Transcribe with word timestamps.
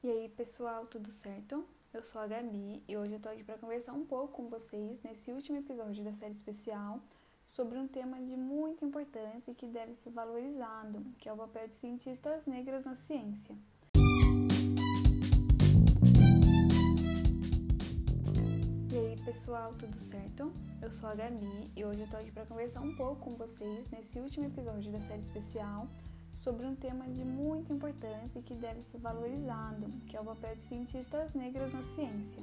E 0.00 0.08
aí, 0.08 0.28
pessoal, 0.28 0.86
tudo 0.86 1.10
certo? 1.10 1.64
Eu 1.92 2.04
sou 2.04 2.20
a 2.20 2.26
Gabi 2.28 2.80
e 2.86 2.96
hoje 2.96 3.14
eu 3.14 3.18
tô 3.20 3.28
aqui 3.30 3.42
para 3.42 3.58
conversar 3.58 3.94
um 3.94 4.04
pouco 4.04 4.28
com 4.28 4.48
vocês 4.48 5.02
nesse 5.02 5.32
último 5.32 5.58
episódio 5.58 6.04
da 6.04 6.12
série 6.12 6.34
especial 6.34 7.00
sobre 7.48 7.76
um 7.76 7.88
tema 7.88 8.16
de 8.22 8.36
muita 8.36 8.84
importância 8.84 9.50
e 9.50 9.56
que 9.56 9.66
deve 9.66 9.96
ser 9.96 10.10
valorizado, 10.10 11.04
que 11.18 11.28
é 11.28 11.32
o 11.32 11.36
papel 11.36 11.66
de 11.66 11.74
cientistas 11.74 12.46
negras 12.46 12.86
na 12.86 12.94
ciência. 12.94 13.56
E 18.92 18.96
aí, 18.96 19.20
pessoal, 19.24 19.74
tudo 19.74 19.98
certo? 19.98 20.52
Eu 20.80 20.92
sou 20.92 21.08
a 21.08 21.14
Gabi 21.16 21.72
e 21.74 21.84
hoje 21.84 22.02
eu 22.02 22.08
tô 22.08 22.18
aqui 22.18 22.30
para 22.30 22.46
conversar 22.46 22.82
um 22.82 22.94
pouco 22.94 23.16
com 23.16 23.34
vocês 23.34 23.90
nesse 23.90 24.20
último 24.20 24.46
episódio 24.46 24.92
da 24.92 25.00
série 25.00 25.22
especial 25.22 25.88
sobre 26.38 26.66
um 26.66 26.74
tema 26.74 27.04
de 27.06 27.24
muita 27.24 27.72
importância 27.72 28.38
e 28.38 28.42
que 28.42 28.54
deve 28.54 28.82
ser 28.82 28.98
valorizado, 28.98 29.86
que 30.08 30.16
é 30.16 30.20
o 30.20 30.24
papel 30.24 30.54
de 30.56 30.62
cientistas 30.62 31.34
negras 31.34 31.74
na 31.74 31.82
ciência. 31.82 32.42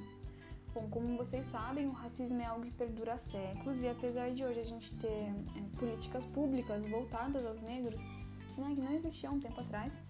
Bom, 0.73 0.89
como 0.89 1.15
vocês 1.17 1.45
sabem, 1.45 1.87
o 1.87 1.91
racismo 1.91 2.41
é 2.41 2.45
algo 2.45 2.65
que 2.65 2.71
perdura 2.71 3.13
há 3.13 3.17
séculos 3.17 3.81
e 3.81 3.87
apesar 3.87 4.31
de 4.31 4.43
hoje 4.43 4.59
a 4.59 4.65
gente 4.65 4.93
ter 4.95 5.07
é, 5.07 5.79
políticas 5.79 6.25
públicas 6.25 6.85
voltadas 6.89 7.45
aos 7.45 7.61
negros, 7.61 8.01
né, 8.57 8.73
que 8.75 8.81
não 8.81 8.91
existiam 8.91 9.35
um 9.35 9.39
tempo 9.39 9.61
atrás, 9.61 10.01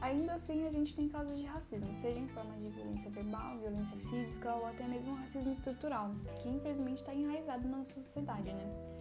ainda 0.00 0.32
assim 0.32 0.66
a 0.66 0.70
gente 0.70 0.96
tem 0.96 1.10
casos 1.10 1.36
de 1.36 1.44
racismo, 1.44 1.92
seja 1.92 2.18
em 2.18 2.28
forma 2.28 2.56
de 2.56 2.70
violência 2.70 3.10
verbal, 3.10 3.58
violência 3.58 3.98
física 4.08 4.54
ou 4.54 4.64
até 4.64 4.88
mesmo 4.88 5.14
racismo 5.14 5.52
estrutural, 5.52 6.10
que 6.40 6.48
infelizmente 6.48 7.00
está 7.00 7.14
enraizado 7.14 7.68
na 7.68 7.78
nossa 7.78 8.00
sociedade, 8.00 8.50
né? 8.50 8.93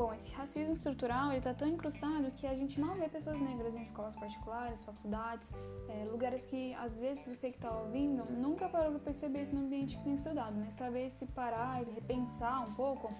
Bom, 0.00 0.14
esse 0.14 0.32
racismo 0.32 0.72
estrutural 0.72 1.30
está 1.34 1.52
tão 1.52 1.68
incrustado 1.68 2.30
que 2.30 2.46
a 2.46 2.54
gente 2.54 2.80
mal 2.80 2.94
vê 2.94 3.06
pessoas 3.06 3.38
negras 3.38 3.76
em 3.76 3.82
escolas 3.82 4.16
particulares, 4.16 4.82
faculdades, 4.82 5.52
é, 5.90 6.06
lugares 6.06 6.46
que 6.46 6.72
às 6.76 6.96
vezes 6.96 7.26
você 7.26 7.50
que 7.50 7.58
está 7.58 7.70
ouvindo 7.70 8.24
nunca 8.30 8.66
parou 8.66 8.92
para 8.92 9.00
perceber 9.00 9.42
isso 9.42 9.54
no 9.54 9.66
ambiente 9.66 9.98
que 9.98 10.04
tem 10.04 10.14
estudado, 10.14 10.56
mas 10.56 10.74
talvez 10.74 11.12
se 11.12 11.26
parar 11.26 11.82
e 11.82 11.90
repensar 11.90 12.66
um 12.66 12.72
pouco, 12.72 13.12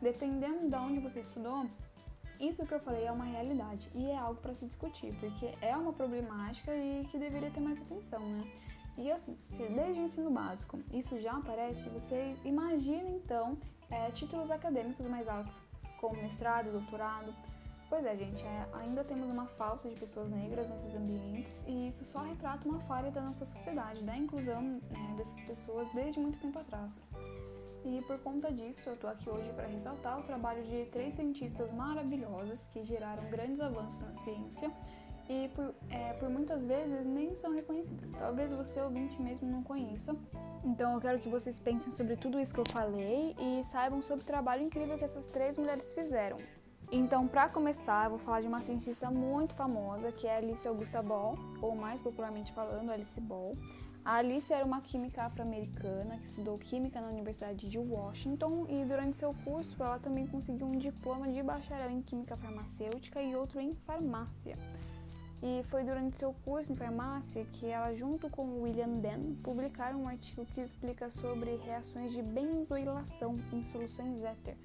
dependendo 0.00 0.70
de 0.70 0.76
onde 0.76 1.00
você 1.00 1.18
estudou, 1.18 1.66
isso 2.38 2.64
que 2.64 2.72
eu 2.72 2.78
falei 2.78 3.06
é 3.06 3.10
uma 3.10 3.24
realidade 3.24 3.90
e 3.92 4.08
é 4.08 4.16
algo 4.16 4.40
para 4.40 4.54
se 4.54 4.64
discutir, 4.64 5.12
porque 5.18 5.50
é 5.60 5.76
uma 5.76 5.92
problemática 5.92 6.72
e 6.72 7.04
que 7.10 7.18
deveria 7.18 7.50
ter 7.50 7.58
mais 7.58 7.82
atenção, 7.82 8.20
né? 8.20 8.48
E 8.96 9.10
assim, 9.10 9.36
se 9.50 9.66
desde 9.66 9.98
o 9.98 10.04
ensino 10.04 10.30
básico 10.30 10.78
isso 10.92 11.20
já 11.20 11.32
aparece, 11.32 11.88
você 11.88 12.36
imagina 12.44 13.10
então 13.10 13.58
é, 13.90 14.12
títulos 14.12 14.52
acadêmicos 14.52 15.04
mais 15.06 15.26
altos 15.26 15.60
como 15.98 16.20
mestrado, 16.22 16.70
doutorado. 16.72 17.34
Pois 17.88 18.04
é, 18.04 18.14
gente, 18.16 18.44
é, 18.44 18.68
ainda 18.74 19.02
temos 19.02 19.30
uma 19.30 19.46
falta 19.46 19.88
de 19.88 19.96
pessoas 19.96 20.30
negras 20.30 20.70
nesses 20.70 20.94
ambientes 20.94 21.64
e 21.66 21.88
isso 21.88 22.04
só 22.04 22.18
retrata 22.18 22.68
uma 22.68 22.80
falha 22.80 23.10
da 23.10 23.22
nossa 23.22 23.46
sociedade, 23.46 24.02
da 24.02 24.14
inclusão 24.14 24.62
né, 24.62 25.14
dessas 25.16 25.42
pessoas 25.44 25.88
desde 25.94 26.20
muito 26.20 26.38
tempo 26.38 26.58
atrás. 26.58 27.02
E 27.84 28.02
por 28.02 28.18
conta 28.18 28.52
disso, 28.52 28.80
eu 28.86 28.94
estou 28.94 29.08
aqui 29.08 29.30
hoje 29.30 29.50
para 29.54 29.66
ressaltar 29.66 30.18
o 30.18 30.22
trabalho 30.22 30.62
de 30.64 30.84
três 30.86 31.14
cientistas 31.14 31.72
maravilhosas 31.72 32.66
que 32.66 32.84
geraram 32.84 33.30
grandes 33.30 33.60
avanços 33.60 34.00
na 34.02 34.14
ciência 34.16 34.70
e 35.28 35.48
por, 35.48 35.74
é, 35.90 36.12
por 36.14 36.28
muitas 36.30 36.64
vezes 36.64 37.04
nem 37.04 37.34
são 37.34 37.52
reconhecidas. 37.52 38.12
Talvez 38.12 38.52
você 38.52 38.80
ouvinte 38.80 39.20
mesmo 39.20 39.48
não 39.48 39.62
conheça, 39.62 40.16
então 40.64 40.94
eu 40.94 41.00
quero 41.00 41.18
que 41.18 41.28
vocês 41.28 41.58
pensem 41.58 41.92
sobre 41.92 42.16
tudo 42.16 42.40
isso 42.40 42.54
que 42.54 42.60
eu 42.60 42.68
falei 42.70 43.34
e 43.38 43.64
saibam 43.64 44.00
sobre 44.00 44.24
o 44.24 44.26
trabalho 44.26 44.62
incrível 44.62 44.96
que 44.96 45.04
essas 45.04 45.26
três 45.26 45.56
mulheres 45.56 45.92
fizeram. 45.92 46.38
Então, 46.90 47.28
para 47.28 47.50
começar, 47.50 48.06
eu 48.06 48.10
vou 48.10 48.18
falar 48.18 48.40
de 48.40 48.46
uma 48.46 48.62
cientista 48.62 49.10
muito 49.10 49.54
famosa, 49.54 50.10
que 50.10 50.26
é 50.26 50.38
Alice 50.38 50.66
Augusta 50.66 51.02
Ball, 51.02 51.36
ou 51.60 51.76
mais 51.76 52.00
popularmente 52.00 52.50
falando, 52.52 52.90
Alice 52.90 53.20
Ball. 53.20 53.52
A 54.02 54.14
Alice 54.14 54.50
era 54.50 54.64
uma 54.64 54.80
química 54.80 55.24
afro-americana 55.24 56.16
que 56.16 56.24
estudou 56.24 56.56
química 56.56 56.98
na 56.98 57.08
Universidade 57.08 57.68
de 57.68 57.78
Washington 57.78 58.64
e 58.66 58.82
durante 58.86 59.18
seu 59.18 59.34
curso 59.44 59.76
ela 59.82 59.98
também 59.98 60.26
conseguiu 60.26 60.66
um 60.66 60.78
diploma 60.78 61.28
de 61.28 61.42
bacharel 61.42 61.90
em 61.90 62.00
química 62.00 62.34
farmacêutica 62.34 63.20
e 63.20 63.36
outro 63.36 63.60
em 63.60 63.74
farmácia. 63.74 64.56
E 65.42 65.62
foi 65.64 65.84
durante 65.84 66.18
seu 66.18 66.34
curso 66.44 66.72
em 66.72 66.76
farmácia 66.76 67.46
que 67.52 67.66
ela, 67.66 67.94
junto 67.94 68.28
com 68.28 68.60
William 68.62 68.98
Den, 68.98 69.36
publicaram 69.42 70.02
um 70.02 70.08
artigo 70.08 70.44
que 70.44 70.60
explica 70.60 71.10
sobre 71.10 71.56
reações 71.56 72.12
de 72.12 72.20
benzoilação 72.20 73.38
em 73.52 73.62
soluções 73.62 74.22
éter, 74.24 74.56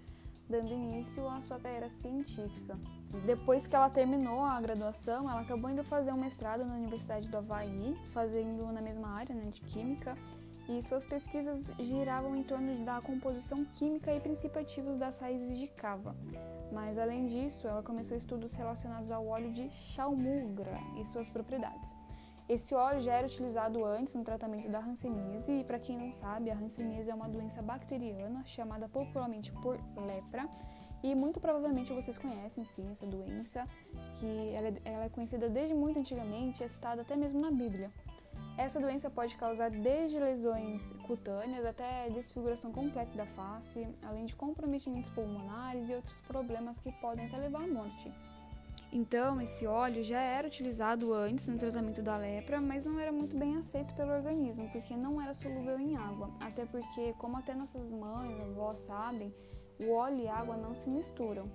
dando 0.50 0.74
início 0.74 1.28
à 1.28 1.40
sua 1.42 1.60
carreira 1.60 1.90
científica. 1.90 2.76
Depois 3.24 3.68
que 3.68 3.76
ela 3.76 3.90
terminou 3.90 4.44
a 4.44 4.60
graduação, 4.60 5.30
ela 5.30 5.42
acabou 5.42 5.70
indo 5.70 5.84
fazer 5.84 6.12
um 6.12 6.18
mestrado 6.18 6.66
na 6.66 6.74
Universidade 6.74 7.28
do 7.28 7.38
Havaí, 7.38 7.96
fazendo 8.12 8.66
na 8.74 8.82
mesma 8.82 9.10
área 9.10 9.36
né, 9.36 9.52
de 9.52 9.62
química, 9.62 10.18
e 10.68 10.82
suas 10.82 11.06
pesquisas 11.06 11.70
giravam 11.78 12.36
em 12.36 12.42
torno 12.42 12.84
da 12.84 13.00
composição 13.02 13.64
química 13.66 14.12
e 14.12 14.20
princípios 14.20 14.66
ativos 14.66 14.98
das 14.98 15.20
raízes 15.20 15.60
de 15.60 15.68
cava. 15.68 16.16
Mas 16.74 16.98
além 16.98 17.28
disso, 17.28 17.68
ela 17.68 17.84
começou 17.84 18.18
estudos 18.18 18.56
relacionados 18.56 19.12
ao 19.12 19.28
óleo 19.28 19.54
de 19.54 19.70
chalmugra 19.70 20.80
e 21.00 21.06
suas 21.06 21.30
propriedades. 21.30 21.94
Esse 22.50 22.74
óleo 22.74 23.00
já 23.00 23.14
era 23.14 23.28
utilizado 23.28 23.86
antes 23.86 24.16
no 24.16 24.24
tratamento 24.24 24.68
da 24.70 24.80
hanseníase 24.80 25.52
e 25.52 25.64
para 25.64 25.80
quem 25.80 25.98
não 25.98 26.12
sabe, 26.12 26.50
a 26.50 26.56
hanseníase 26.56 27.10
é 27.10 27.14
uma 27.14 27.30
doença 27.30 27.62
bacteriana 27.62 28.44
chamada 28.46 28.90
popularmente 28.90 29.52
por 29.54 29.80
lepra 29.96 30.50
e 31.02 31.14
muito 31.16 31.40
provavelmente 31.40 31.94
vocês 31.94 32.18
conhecem 32.18 32.66
sim 32.66 32.90
essa 32.92 33.06
doença, 33.06 33.66
que 34.20 34.54
ela 34.56 34.68
é, 34.68 34.74
ela 34.84 35.04
é 35.06 35.10
conhecida 35.10 35.50
desde 35.50 35.74
muito 35.74 36.00
antigamente, 36.00 36.64
é 36.64 36.68
citada 36.68 37.02
até 37.02 37.16
mesmo 37.16 37.40
na 37.40 37.52
Bíblia. 37.52 37.92
Essa 38.56 38.80
doença 38.80 39.10
pode 39.10 39.36
causar 39.36 39.72
desde 39.72 40.20
lesões 40.20 40.92
cutâneas 41.08 41.66
até 41.66 42.08
desfiguração 42.12 42.72
completa 42.72 43.18
da 43.18 43.26
face, 43.26 43.88
além 44.04 44.26
de 44.26 44.36
comprometimentos 44.36 45.10
pulmonares 45.10 45.90
e 45.90 45.96
outros 45.96 46.22
problemas 46.22 46.78
que 46.78 46.92
podem 46.92 47.26
até 47.26 47.38
levar 47.38 47.64
à 47.64 47.68
morte. 47.68 48.12
Então, 48.92 49.42
esse 49.42 49.66
óleo 49.66 50.04
já 50.04 50.22
era 50.22 50.48
utilizado 50.48 51.16
antes 51.16 51.48
no 51.48 51.58
tratamento 51.58 52.04
da 52.04 52.16
lepra, 52.16 52.62
mas 52.62 52.86
não 52.86 53.00
era 53.00 53.12
muito 53.12 53.36
bem 53.36 53.58
aceito 53.58 53.96
pelo 53.96 54.14
organismo, 54.14 54.70
porque 54.72 54.96
não 54.96 55.20
era 55.20 55.34
solúvel 55.34 55.80
em 55.80 55.96
água. 55.98 56.30
Até 56.40 56.64
porque, 56.64 57.14
como 57.14 57.38
até 57.38 57.56
nossas 57.56 57.90
mães, 57.90 58.40
avós 58.40 58.78
sabem, 58.78 59.34
o 59.80 59.92
óleo 59.94 60.20
e 60.20 60.28
água 60.28 60.56
não 60.56 60.76
se 60.76 60.92
misturam. 60.92 61.50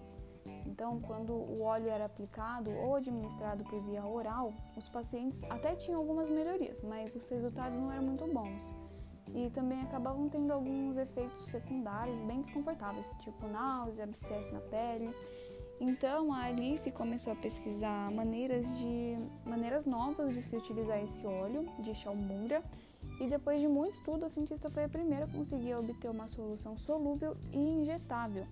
Então, 0.66 1.00
quando 1.00 1.32
o 1.32 1.62
óleo 1.62 1.88
era 1.88 2.04
aplicado 2.04 2.70
ou 2.70 2.96
administrado 2.96 3.64
por 3.64 3.80
via 3.82 4.04
oral, 4.04 4.52
os 4.76 4.88
pacientes 4.88 5.42
até 5.44 5.74
tinham 5.74 5.98
algumas 5.98 6.30
melhorias, 6.30 6.82
mas 6.82 7.14
os 7.14 7.28
resultados 7.28 7.76
não 7.76 7.90
eram 7.90 8.04
muito 8.04 8.26
bons. 8.32 8.72
E 9.34 9.50
também 9.50 9.82
acabavam 9.82 10.28
tendo 10.28 10.52
alguns 10.52 10.96
efeitos 10.96 11.48
secundários 11.48 12.20
bem 12.22 12.42
desconfortáveis, 12.42 13.06
tipo 13.20 13.46
náusea, 13.46 14.04
abscesso 14.04 14.52
na 14.52 14.60
pele. 14.60 15.14
Então, 15.80 16.32
a 16.32 16.44
Alice 16.44 16.90
começou 16.90 17.32
a 17.32 17.36
pesquisar 17.36 18.10
maneiras, 18.10 18.66
de, 18.78 19.16
maneiras 19.44 19.86
novas 19.86 20.34
de 20.34 20.42
se 20.42 20.56
utilizar 20.56 20.98
esse 20.98 21.26
óleo 21.26 21.64
de 21.78 21.94
chalmura 21.94 22.62
e 23.20 23.26
depois 23.26 23.60
de 23.60 23.66
muito 23.66 23.94
estudo, 23.94 24.24
a 24.24 24.28
cientista 24.28 24.70
foi 24.70 24.84
a 24.84 24.88
primeira 24.88 25.24
a 25.24 25.28
conseguir 25.28 25.74
obter 25.74 26.08
uma 26.08 26.28
solução 26.28 26.76
solúvel 26.76 27.36
e 27.52 27.58
injetável 27.58 28.46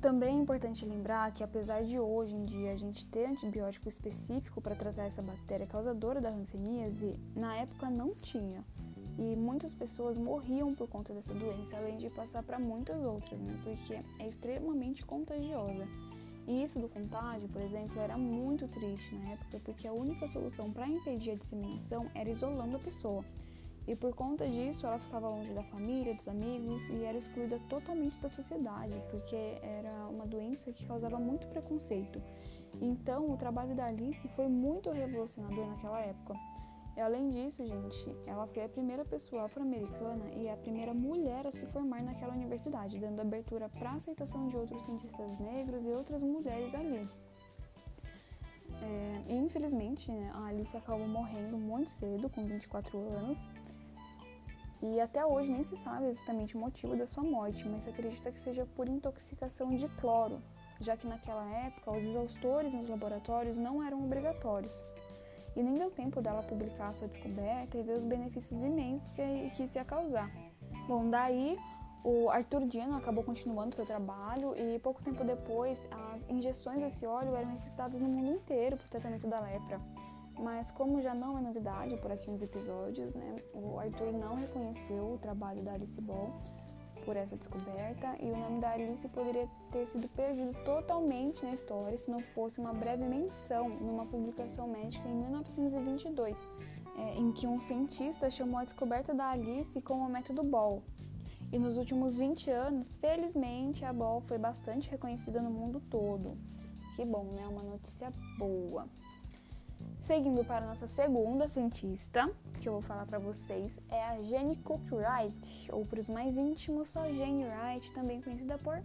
também 0.00 0.38
é 0.38 0.40
importante 0.40 0.86
lembrar 0.86 1.30
que, 1.32 1.44
apesar 1.44 1.82
de 1.84 1.98
hoje 1.98 2.34
em 2.34 2.44
dia 2.44 2.72
a 2.72 2.76
gente 2.76 3.04
ter 3.06 3.26
antibiótico 3.26 3.88
específico 3.88 4.60
para 4.60 4.74
tratar 4.74 5.04
essa 5.04 5.20
bactéria 5.20 5.66
causadora 5.66 6.20
da 6.20 6.30
hanseníase, 6.30 7.18
na 7.36 7.56
época 7.56 7.90
não 7.90 8.14
tinha. 8.14 8.64
E 9.18 9.36
muitas 9.36 9.74
pessoas 9.74 10.16
morriam 10.16 10.74
por 10.74 10.88
conta 10.88 11.12
dessa 11.12 11.34
doença, 11.34 11.76
além 11.76 11.98
de 11.98 12.08
passar 12.08 12.42
para 12.42 12.58
muitas 12.58 13.04
outras, 13.04 13.38
né? 13.38 13.60
porque 13.62 14.00
é 14.18 14.28
extremamente 14.28 15.04
contagiosa. 15.04 15.86
E 16.46 16.64
isso 16.64 16.80
do 16.80 16.88
contágio, 16.88 17.48
por 17.48 17.60
exemplo, 17.60 18.00
era 18.00 18.16
muito 18.16 18.66
triste 18.68 19.14
na 19.14 19.32
época, 19.32 19.60
porque 19.62 19.86
a 19.86 19.92
única 19.92 20.26
solução 20.26 20.72
para 20.72 20.88
impedir 20.88 21.32
a 21.32 21.34
disseminação 21.34 22.06
era 22.14 22.30
isolando 22.30 22.76
a 22.76 22.80
pessoa. 22.80 23.22
E 23.90 23.96
por 23.96 24.14
conta 24.14 24.48
disso, 24.48 24.86
ela 24.86 25.00
ficava 25.00 25.28
longe 25.28 25.52
da 25.52 25.64
família, 25.64 26.14
dos 26.14 26.28
amigos 26.28 26.80
e 26.90 27.02
era 27.02 27.18
excluída 27.18 27.58
totalmente 27.68 28.20
da 28.20 28.28
sociedade, 28.28 28.94
porque 29.10 29.58
era 29.60 30.06
uma 30.06 30.24
doença 30.24 30.70
que 30.72 30.86
causava 30.86 31.18
muito 31.18 31.48
preconceito. 31.48 32.22
Então, 32.80 33.28
o 33.28 33.36
trabalho 33.36 33.74
da 33.74 33.86
Alice 33.86 34.28
foi 34.28 34.46
muito 34.46 34.92
revolucionador 34.92 35.66
naquela 35.66 36.00
época. 36.02 36.34
E 36.96 37.00
além 37.00 37.30
disso, 37.30 37.66
gente, 37.66 38.16
ela 38.28 38.46
foi 38.46 38.62
a 38.62 38.68
primeira 38.68 39.04
pessoa 39.04 39.46
afro-americana 39.46 40.30
e 40.36 40.48
a 40.48 40.56
primeira 40.56 40.94
mulher 40.94 41.48
a 41.48 41.50
se 41.50 41.66
formar 41.66 42.00
naquela 42.00 42.32
universidade, 42.32 42.96
dando 42.96 43.18
abertura 43.18 43.68
para 43.68 43.90
a 43.90 43.94
aceitação 43.94 44.46
de 44.46 44.56
outros 44.56 44.84
cientistas 44.84 45.36
negros 45.40 45.84
e 45.84 45.88
outras 45.88 46.22
mulheres 46.22 46.72
ali. 46.76 47.08
É, 48.82 49.34
infelizmente, 49.34 50.10
né, 50.12 50.30
a 50.32 50.46
Alice 50.46 50.76
acabou 50.76 51.08
morrendo 51.08 51.58
muito 51.58 51.90
cedo, 51.90 52.30
com 52.30 52.44
24 52.46 52.96
anos, 52.96 53.38
e 54.82 55.00
até 55.00 55.24
hoje 55.24 55.50
nem 55.50 55.62
se 55.62 55.76
sabe 55.76 56.06
exatamente 56.06 56.56
o 56.56 56.60
motivo 56.60 56.96
da 56.96 57.06
sua 57.06 57.22
morte, 57.22 57.68
mas 57.68 57.84
se 57.84 57.90
acredita 57.90 58.32
que 58.32 58.40
seja 58.40 58.66
por 58.74 58.88
intoxicação 58.88 59.74
de 59.74 59.88
cloro, 60.00 60.42
já 60.80 60.96
que 60.96 61.06
naquela 61.06 61.44
época 61.66 61.90
os 61.90 62.04
exaustores 62.04 62.72
nos 62.72 62.88
laboratórios 62.88 63.58
não 63.58 63.82
eram 63.82 64.02
obrigatórios. 64.02 64.72
e 65.56 65.62
nem 65.62 65.74
deu 65.74 65.90
tempo 65.90 66.22
dela 66.22 66.44
publicar 66.44 66.94
sua 66.94 67.08
descoberta 67.08 67.76
e 67.76 67.82
ver 67.82 67.98
os 67.98 68.04
benefícios 68.04 68.62
imensos 68.62 69.10
que, 69.10 69.50
que 69.50 69.64
isso 69.64 69.76
ia 69.76 69.84
causar. 69.84 70.30
Bom, 70.86 71.10
daí 71.10 71.58
o 72.04 72.30
Arthur 72.30 72.66
Dino 72.66 72.96
acabou 72.96 73.22
continuando 73.22 73.74
seu 73.74 73.84
trabalho 73.84 74.54
e 74.56 74.78
pouco 74.78 75.02
tempo 75.02 75.24
depois 75.24 75.84
as 75.90 76.28
injeções 76.30 76.78
desse 76.78 77.04
óleo 77.04 77.34
eram 77.34 77.50
registradas 77.50 78.00
no 78.00 78.08
mundo 78.08 78.30
inteiro 78.30 78.76
para 78.76 78.86
o 78.86 78.88
tratamento 78.88 79.26
da 79.26 79.40
lepra. 79.40 79.80
Mas 80.42 80.70
como 80.70 81.02
já 81.02 81.14
não 81.14 81.38
é 81.38 81.40
novidade 81.40 81.96
por 81.98 82.10
aqui 82.10 82.30
nos 82.30 82.40
episódios, 82.40 83.12
né, 83.14 83.42
o 83.52 83.78
Arthur 83.78 84.12
não 84.12 84.34
reconheceu 84.34 85.12
o 85.12 85.18
trabalho 85.18 85.62
da 85.62 85.74
Alice 85.74 86.00
Ball 86.00 86.32
por 87.04 87.16
essa 87.16 87.36
descoberta 87.36 88.16
e 88.20 88.30
o 88.30 88.36
nome 88.36 88.60
da 88.60 88.70
Alice 88.70 89.06
poderia 89.08 89.48
ter 89.70 89.86
sido 89.86 90.08
perdido 90.08 90.52
totalmente 90.64 91.44
na 91.44 91.52
história 91.52 91.96
se 91.96 92.10
não 92.10 92.20
fosse 92.20 92.58
uma 92.58 92.72
breve 92.72 93.04
menção 93.04 93.68
numa 93.68 94.06
publicação 94.06 94.66
médica 94.66 95.06
em 95.08 95.14
1922, 95.14 96.48
é, 96.96 97.16
em 97.16 97.32
que 97.32 97.46
um 97.46 97.60
cientista 97.60 98.30
chamou 98.30 98.58
a 98.58 98.64
descoberta 98.64 99.14
da 99.14 99.30
Alice 99.30 99.80
como 99.82 100.06
o 100.06 100.10
método 100.10 100.42
Ball, 100.42 100.82
e 101.52 101.58
nos 101.58 101.76
últimos 101.76 102.16
20 102.16 102.48
anos, 102.48 102.94
felizmente, 102.96 103.84
a 103.84 103.92
Ball 103.92 104.20
foi 104.20 104.38
bastante 104.38 104.88
reconhecida 104.88 105.42
no 105.42 105.50
mundo 105.50 105.82
todo. 105.90 106.36
Que 106.94 107.04
bom, 107.04 107.24
né? 107.24 107.44
Uma 107.48 107.64
notícia 107.64 108.12
boa. 108.38 108.86
Seguindo 110.00 110.42
para 110.42 110.64
a 110.64 110.68
nossa 110.68 110.86
segunda 110.86 111.46
cientista, 111.46 112.30
que 112.58 112.66
eu 112.66 112.72
vou 112.72 112.80
falar 112.80 113.04
para 113.04 113.18
vocês, 113.18 113.78
é 113.90 114.02
a 114.02 114.22
Jane 114.22 114.56
Cook 114.56 114.90
Wright, 114.90 115.70
ou 115.70 115.84
para 115.84 116.00
os 116.00 116.08
mais 116.08 116.38
íntimos, 116.38 116.88
só 116.88 117.06
Jane 117.06 117.44
Wright, 117.44 117.92
também 117.92 118.20
conhecida 118.22 118.56
por 118.56 118.82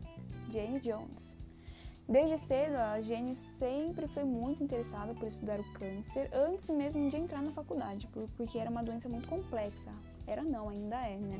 Jane 0.52 0.80
Jones. 0.82 1.38
Desde 2.08 2.38
cedo, 2.38 2.76
a 2.76 3.00
Jane 3.00 3.34
sempre 3.36 4.08
foi 4.10 4.26
muito 4.26 4.62
interessada 4.62 5.14
por 5.16 5.26
estudar 5.26 5.58
o 5.58 5.74
câncer, 5.74 6.30
antes 6.34 6.68
mesmo 6.70 7.10
de 7.10 7.16
entrar 7.16 7.42
na 7.42 7.52
faculdade, 7.52 8.10
porque 8.36 8.60
era 8.60 8.70
uma 8.70 8.84
doença 8.84 9.08
muito 9.08 9.28
complexa. 9.28 9.92
Era 10.28 10.44
não, 10.44 10.68
ainda 10.68 10.98
é, 10.98 11.18
né? 11.18 11.40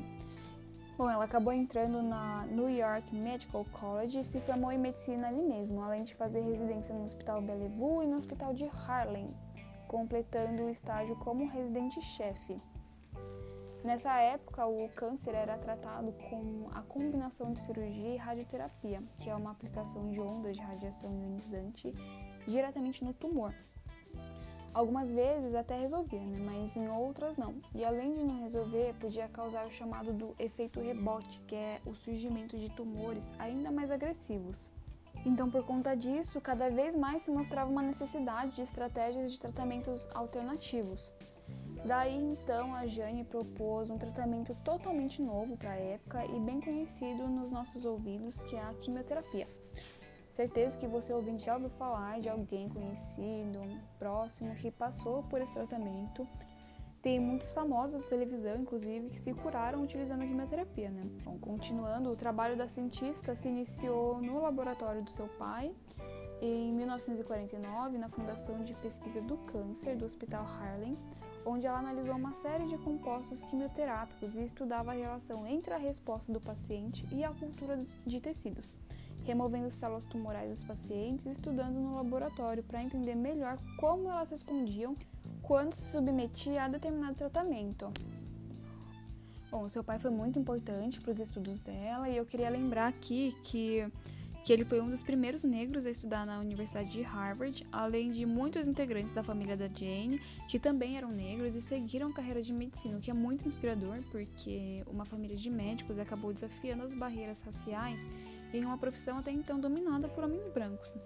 Bom, 0.96 1.10
ela 1.10 1.26
acabou 1.26 1.52
entrando 1.52 2.02
na 2.02 2.46
New 2.46 2.70
York 2.70 3.14
Medical 3.14 3.66
College 3.72 4.20
e 4.20 4.24
se 4.24 4.40
formou 4.40 4.72
em 4.72 4.78
medicina 4.78 5.28
ali 5.28 5.42
mesmo, 5.42 5.82
além 5.82 6.02
de 6.02 6.14
fazer 6.14 6.40
residência 6.40 6.94
no 6.94 7.04
Hospital 7.04 7.42
Bellevue 7.42 8.04
e 8.04 8.08
no 8.08 8.16
Hospital 8.16 8.54
de 8.54 8.64
Harlem, 8.64 9.28
completando 9.88 10.64
o 10.64 10.70
estágio 10.70 11.16
como 11.16 11.48
residente-chefe. 11.48 12.60
Nessa 13.84 14.18
época, 14.18 14.66
o 14.66 14.88
câncer 14.90 15.34
era 15.34 15.56
tratado 15.58 16.12
com 16.28 16.68
a 16.72 16.82
combinação 16.82 17.52
de 17.52 17.60
cirurgia 17.60 18.14
e 18.14 18.16
radioterapia, 18.16 19.00
que 19.20 19.30
é 19.30 19.34
uma 19.34 19.52
aplicação 19.52 20.10
de 20.10 20.20
ondas 20.20 20.56
de 20.56 20.62
radiação 20.62 21.10
ionizante 21.10 21.92
diretamente 22.46 23.04
no 23.04 23.14
tumor, 23.14 23.54
Algumas 24.76 25.10
vezes 25.10 25.54
até 25.54 25.74
resolvia, 25.74 26.20
né? 26.20 26.38
mas 26.44 26.76
em 26.76 26.86
outras 26.86 27.38
não. 27.38 27.54
E 27.74 27.82
além 27.82 28.12
de 28.12 28.22
não 28.26 28.42
resolver, 28.42 28.92
podia 29.00 29.26
causar 29.26 29.66
o 29.66 29.70
chamado 29.70 30.12
do 30.12 30.34
efeito 30.38 30.82
rebote, 30.82 31.40
que 31.48 31.54
é 31.54 31.80
o 31.86 31.94
surgimento 31.94 32.58
de 32.58 32.68
tumores 32.68 33.32
ainda 33.38 33.70
mais 33.70 33.90
agressivos. 33.90 34.70
Então, 35.26 35.50
por 35.50 35.64
conta 35.64 35.96
disso, 35.96 36.40
cada 36.40 36.70
vez 36.70 36.94
mais 36.94 37.24
se 37.24 37.32
mostrava 37.32 37.68
uma 37.68 37.82
necessidade 37.82 38.54
de 38.54 38.62
estratégias 38.62 39.32
de 39.32 39.40
tratamentos 39.40 40.06
alternativos. 40.14 41.12
Daí 41.84 42.16
então 42.16 42.72
a 42.72 42.86
Jane 42.86 43.24
propôs 43.24 43.90
um 43.90 43.98
tratamento 43.98 44.54
totalmente 44.64 45.20
novo 45.20 45.56
para 45.56 45.72
a 45.72 45.76
época 45.76 46.24
e 46.26 46.38
bem 46.38 46.60
conhecido 46.60 47.26
nos 47.26 47.50
nossos 47.50 47.84
ouvidos, 47.84 48.40
que 48.42 48.54
é 48.54 48.60
a 48.60 48.72
quimioterapia. 48.74 49.48
Certeza 50.30 50.78
que 50.78 50.86
você 50.86 51.12
ouvinte 51.12 51.44
já 51.44 51.54
ouviu 51.54 51.70
falar 51.70 52.20
de 52.20 52.28
alguém 52.28 52.68
conhecido, 52.68 53.60
próximo, 53.98 54.54
que 54.54 54.70
passou 54.70 55.24
por 55.24 55.40
esse 55.40 55.52
tratamento. 55.52 56.26
Tem 57.02 57.20
muitos 57.20 57.52
famosos 57.52 58.02
da 58.02 58.08
televisão, 58.08 58.56
inclusive, 58.56 59.10
que 59.10 59.18
se 59.18 59.32
curaram 59.32 59.82
utilizando 59.82 60.22
a 60.22 60.26
quimioterapia, 60.26 60.90
né? 60.90 61.02
Bom, 61.24 61.38
continuando, 61.38 62.10
o 62.10 62.16
trabalho 62.16 62.56
da 62.56 62.68
cientista 62.68 63.34
se 63.34 63.48
iniciou 63.48 64.20
no 64.20 64.42
laboratório 64.42 65.02
do 65.02 65.10
seu 65.10 65.28
pai 65.28 65.72
em 66.40 66.72
1949 66.72 67.98
na 67.98 68.08
Fundação 68.08 68.62
de 68.64 68.74
Pesquisa 68.74 69.20
do 69.20 69.36
Câncer 69.38 69.96
do 69.96 70.04
Hospital 70.04 70.44
Harlem, 70.44 70.98
onde 71.44 71.66
ela 71.66 71.78
analisou 71.78 72.16
uma 72.16 72.34
série 72.34 72.66
de 72.66 72.76
compostos 72.78 73.44
quimioterápicos 73.44 74.36
e 74.36 74.42
estudava 74.42 74.90
a 74.90 74.94
relação 74.94 75.46
entre 75.46 75.72
a 75.72 75.78
resposta 75.78 76.32
do 76.32 76.40
paciente 76.40 77.06
e 77.12 77.22
a 77.24 77.30
cultura 77.30 77.78
de 78.04 78.20
tecidos 78.20 78.74
removendo 79.26 79.70
células 79.72 80.04
tumorais 80.04 80.48
dos 80.48 80.62
pacientes 80.62 81.26
e 81.26 81.30
estudando 81.30 81.74
no 81.74 81.96
laboratório 81.96 82.62
para 82.62 82.82
entender 82.82 83.16
melhor 83.16 83.58
como 83.76 84.08
elas 84.08 84.30
respondiam 84.30 84.96
quando 85.46 85.74
se 85.74 85.92
submetia 85.92 86.64
a 86.64 86.68
determinado 86.68 87.16
tratamento. 87.16 87.92
Bom, 89.48 89.68
seu 89.68 89.82
pai 89.82 89.96
foi 89.96 90.10
muito 90.10 90.38
importante 90.40 91.00
para 91.00 91.12
os 91.12 91.20
estudos 91.20 91.60
dela 91.60 92.08
e 92.08 92.16
eu 92.16 92.26
queria 92.26 92.50
lembrar 92.50 92.88
aqui 92.88 93.32
que, 93.44 93.86
que 94.44 94.52
ele 94.52 94.64
foi 94.64 94.80
um 94.80 94.90
dos 94.90 95.04
primeiros 95.04 95.44
negros 95.44 95.86
a 95.86 95.90
estudar 95.90 96.26
na 96.26 96.40
Universidade 96.40 96.90
de 96.90 97.00
Harvard, 97.00 97.64
além 97.70 98.10
de 98.10 98.26
muitos 98.26 98.66
integrantes 98.66 99.14
da 99.14 99.22
família 99.22 99.56
da 99.56 99.68
Jane, 99.68 100.20
que 100.48 100.58
também 100.58 100.96
eram 100.96 101.12
negros 101.12 101.54
e 101.54 101.62
seguiram 101.62 102.12
carreira 102.12 102.42
de 102.42 102.52
medicina, 102.52 102.98
o 102.98 103.00
que 103.00 103.12
é 103.12 103.14
muito 103.14 103.46
inspirador, 103.46 104.02
porque 104.10 104.82
uma 104.88 105.04
família 105.04 105.36
de 105.36 105.48
médicos 105.48 106.00
acabou 106.00 106.32
desafiando 106.32 106.82
as 106.82 106.92
barreiras 106.92 107.40
raciais 107.42 108.04
em 108.52 108.64
uma 108.64 108.76
profissão 108.76 109.18
até 109.18 109.30
então 109.30 109.60
dominada 109.60 110.08
por 110.08 110.24
homens 110.24 110.44
brancos. 110.52 110.96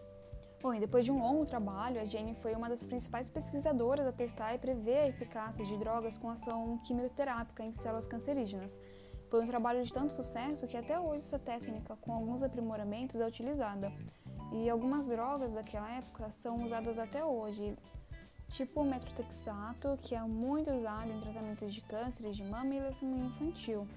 Bom, 0.63 0.75
e 0.75 0.81
depois 0.81 1.07
de 1.07 1.11
um 1.11 1.23
longo 1.23 1.47
trabalho, 1.47 1.99
a 1.99 2.05
Jane 2.05 2.35
foi 2.35 2.55
uma 2.55 2.69
das 2.69 2.85
principais 2.85 3.31
pesquisadoras 3.31 4.07
a 4.07 4.13
testar 4.13 4.55
e 4.55 4.59
prever 4.59 4.99
a 4.99 5.09
eficácia 5.09 5.65
de 5.65 5.75
drogas 5.79 6.19
com 6.19 6.29
ação 6.29 6.77
quimioterápica 6.85 7.65
em 7.65 7.73
células 7.73 8.07
cancerígenas. 8.07 8.79
Foi 9.31 9.43
um 9.43 9.47
trabalho 9.47 9.83
de 9.83 9.91
tanto 9.91 10.13
sucesso 10.13 10.67
que 10.67 10.77
até 10.77 11.01
hoje 11.01 11.25
essa 11.25 11.39
técnica, 11.39 11.97
com 11.97 12.13
alguns 12.13 12.43
aprimoramentos, 12.43 13.19
é 13.19 13.27
utilizada. 13.27 13.91
E 14.53 14.69
algumas 14.69 15.07
drogas 15.07 15.55
daquela 15.55 15.91
época 15.93 16.31
são 16.31 16.63
usadas 16.63 16.99
até 16.99 17.25
hoje, 17.25 17.75
tipo 18.49 18.83
o 18.83 18.85
metrotexato, 18.85 19.99
que 20.03 20.15
é 20.15 20.21
muito 20.21 20.71
usado 20.73 21.11
em 21.11 21.21
tratamentos 21.21 21.73
de 21.73 21.81
cânceres 21.81 22.37
de 22.37 22.45
mama 22.45 22.75
e 22.75 22.81
leucemia 22.81 23.25
infantil. 23.25 23.89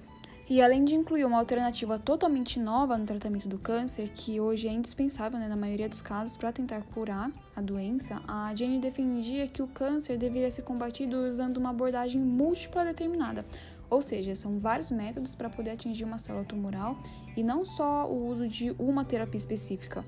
E 0.50 0.62
além 0.62 0.84
de 0.84 0.94
incluir 0.94 1.24
uma 1.24 1.40
alternativa 1.40 1.98
totalmente 1.98 2.60
nova 2.60 2.98
no 2.98 3.06
tratamento 3.06 3.48
do 3.48 3.58
câncer, 3.58 4.10
que 4.10 4.42
hoje 4.42 4.68
é 4.68 4.72
indispensável 4.72 5.40
né, 5.40 5.48
na 5.48 5.56
maioria 5.56 5.88
dos 5.88 6.02
casos 6.02 6.36
para 6.36 6.52
tentar 6.52 6.82
curar 6.94 7.32
a 7.56 7.62
doença, 7.62 8.22
a 8.28 8.54
Jane 8.54 8.80
defendia 8.80 9.48
que 9.48 9.62
o 9.62 9.68
câncer 9.68 10.18
deveria 10.18 10.52
ser 10.52 10.64
combatido 10.64 11.18
usando 11.18 11.58
uma 11.58 11.70
abordagem 11.70 12.22
múltipla 12.22 12.84
determinada. 12.84 13.46
Ou 13.90 14.02
seja, 14.02 14.36
são 14.36 14.60
vários 14.60 14.92
métodos 14.92 15.34
para 15.34 15.50
poder 15.50 15.72
atingir 15.72 16.04
uma 16.04 16.18
célula 16.18 16.44
tumoral 16.44 16.98
e 17.38 17.44
não 17.44 17.64
só 17.64 18.06
o 18.06 18.28
uso 18.28 18.46
de 18.46 18.72
uma 18.78 19.06
terapia 19.06 19.38
específica. 19.38 20.04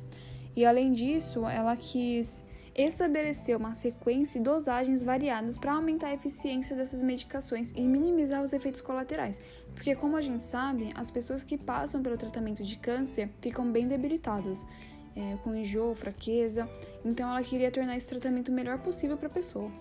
E 0.54 0.66
além 0.66 0.92
disso, 0.92 1.46
ela 1.46 1.78
quis 1.78 2.44
estabelecer 2.76 3.56
uma 3.56 3.74
sequência 3.74 4.38
e 4.38 4.42
dosagens 4.42 5.02
variadas 5.02 5.58
para 5.58 5.74
aumentar 5.74 6.08
a 6.08 6.14
eficiência 6.14 6.76
dessas 6.76 7.02
medicações 7.02 7.72
e 7.76 7.88
minimizar 7.88 8.44
os 8.44 8.52
efeitos 8.52 8.82
colaterais, 8.82 9.42
porque, 9.74 9.96
como 9.96 10.18
a 10.18 10.22
gente 10.22 10.44
sabe, 10.44 10.92
as 10.94 11.10
pessoas 11.10 11.42
que 11.44 11.58
passam 11.58 12.04
pelo 12.04 12.18
tratamento 12.18 12.64
de 12.64 12.78
câncer 12.78 13.30
ficam 13.42 13.72
bem 13.72 13.88
debilitadas, 13.88 14.66
é, 15.16 15.38
com 15.44 15.56
enjoo, 15.56 15.96
fraqueza, 15.96 16.70
então 17.04 17.30
ela 17.30 17.42
queria 17.42 17.72
tornar 17.72 17.96
esse 17.96 18.10
tratamento 18.10 18.50
o 18.50 18.54
melhor 18.54 18.80
possível 18.80 19.16
para 19.16 19.28
a 19.28 19.32
pessoa. 19.32 19.72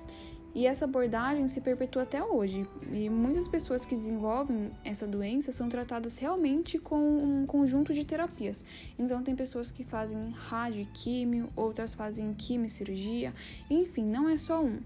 E 0.54 0.66
essa 0.66 0.84
abordagem 0.84 1.48
se 1.48 1.60
perpetua 1.60 2.02
até 2.02 2.22
hoje, 2.22 2.64
e 2.92 3.10
muitas 3.10 3.48
pessoas 3.48 3.84
que 3.84 3.94
desenvolvem 3.94 4.70
essa 4.84 5.04
doença 5.04 5.50
são 5.50 5.68
tratadas 5.68 6.16
realmente 6.16 6.78
com 6.78 6.96
um 6.96 7.44
conjunto 7.44 7.92
de 7.92 8.04
terapias. 8.04 8.64
Então, 8.96 9.20
tem 9.20 9.34
pessoas 9.34 9.72
que 9.72 9.82
fazem 9.82 10.30
rádio 10.30 10.86
químio, 10.94 11.50
outras 11.56 11.92
fazem 11.92 12.32
quimio 12.34 12.66
e 12.66 12.70
cirurgia, 12.70 13.34
enfim, 13.68 14.04
não 14.04 14.28
é 14.28 14.36
só 14.36 14.62
um. 14.62 14.78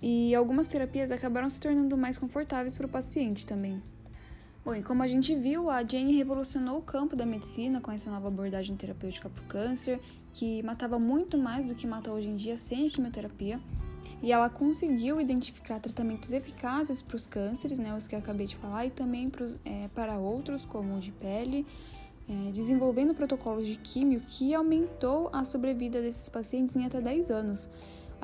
E 0.00 0.32
algumas 0.36 0.68
terapias 0.68 1.10
acabaram 1.10 1.50
se 1.50 1.60
tornando 1.60 1.96
mais 1.96 2.16
confortáveis 2.16 2.76
para 2.76 2.86
o 2.86 2.90
paciente 2.90 3.44
também. 3.44 3.82
Bom, 4.64 4.74
e 4.74 4.82
como 4.82 5.02
a 5.02 5.06
gente 5.06 5.34
viu, 5.34 5.68
a 5.68 5.82
Jane 5.82 6.16
revolucionou 6.16 6.78
o 6.78 6.82
campo 6.82 7.16
da 7.16 7.26
medicina 7.26 7.80
com 7.80 7.90
essa 7.90 8.10
nova 8.10 8.28
abordagem 8.28 8.76
terapêutica 8.76 9.28
para 9.28 9.42
o 9.42 9.46
câncer, 9.46 10.00
que 10.32 10.62
matava 10.62 10.98
muito 10.98 11.36
mais 11.36 11.66
do 11.66 11.74
que 11.74 11.86
mata 11.86 12.12
hoje 12.12 12.28
em 12.28 12.36
dia 12.36 12.56
sem 12.56 12.86
a 12.86 12.90
quimioterapia. 12.90 13.60
E 14.22 14.32
ela 14.32 14.48
conseguiu 14.48 15.20
identificar 15.20 15.78
tratamentos 15.80 16.32
eficazes 16.32 17.02
para 17.02 17.16
os 17.16 17.26
cânceres, 17.26 17.78
né, 17.78 17.94
os 17.94 18.06
que 18.06 18.14
eu 18.14 18.18
acabei 18.18 18.46
de 18.46 18.56
falar, 18.56 18.86
e 18.86 18.90
também 18.90 19.28
pros, 19.28 19.58
é, 19.64 19.88
para 19.94 20.18
outros, 20.18 20.64
como 20.64 20.96
o 20.96 21.00
de 21.00 21.12
pele, 21.12 21.66
é, 22.28 22.50
desenvolvendo 22.50 23.14
protocolos 23.14 23.66
de 23.66 23.76
químio 23.76 24.20
que 24.20 24.54
aumentou 24.54 25.28
a 25.32 25.44
sobrevida 25.44 26.00
desses 26.00 26.28
pacientes 26.28 26.74
em 26.74 26.86
até 26.86 27.00
10 27.00 27.30
anos 27.30 27.68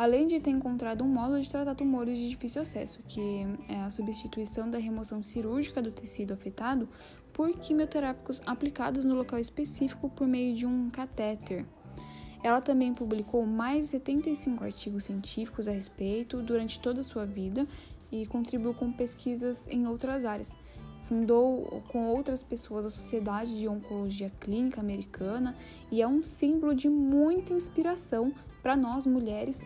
além 0.00 0.26
de 0.26 0.40
ter 0.40 0.48
encontrado 0.48 1.04
um 1.04 1.08
modo 1.08 1.38
de 1.38 1.46
tratar 1.46 1.74
tumores 1.74 2.18
de 2.18 2.30
difícil 2.30 2.62
acesso, 2.62 3.00
que 3.06 3.46
é 3.68 3.82
a 3.82 3.90
substituição 3.90 4.70
da 4.70 4.78
remoção 4.78 5.22
cirúrgica 5.22 5.82
do 5.82 5.92
tecido 5.92 6.32
afetado 6.32 6.88
por 7.34 7.52
quimioterápicos 7.52 8.40
aplicados 8.46 9.04
no 9.04 9.14
local 9.14 9.38
específico 9.38 10.08
por 10.08 10.26
meio 10.26 10.54
de 10.54 10.64
um 10.64 10.88
catéter. 10.88 11.66
Ela 12.42 12.60
também 12.60 12.94
publicou 12.94 13.44
mais 13.44 13.86
de 13.86 13.90
75 13.92 14.64
artigos 14.64 15.04
científicos 15.04 15.68
a 15.68 15.72
respeito 15.72 16.40
durante 16.42 16.80
toda 16.80 17.02
a 17.02 17.04
sua 17.04 17.26
vida 17.26 17.66
e 18.10 18.26
contribuiu 18.26 18.74
com 18.74 18.90
pesquisas 18.90 19.66
em 19.68 19.86
outras 19.86 20.24
áreas. 20.24 20.56
Fundou 21.04 21.82
com 21.88 22.06
outras 22.06 22.42
pessoas 22.42 22.86
a 22.86 22.90
Sociedade 22.90 23.58
de 23.58 23.68
Oncologia 23.68 24.30
Clínica 24.40 24.80
Americana 24.80 25.56
e 25.90 26.00
é 26.00 26.06
um 26.06 26.22
símbolo 26.22 26.74
de 26.74 26.88
muita 26.88 27.52
inspiração 27.52 28.32
para 28.62 28.76
nós 28.76 29.06
mulheres 29.06 29.60